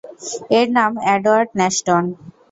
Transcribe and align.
এর 0.57 0.67
নাম 0.77 0.91
Edward 1.13 1.49
Nashton. 1.57 2.03